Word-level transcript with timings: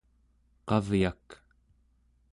qavyak 0.67 1.27